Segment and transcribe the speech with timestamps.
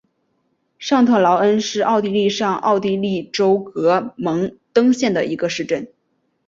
[0.79, 5.93] 上特劳恩是奥地利上奥地利州格蒙登县的一个市镇。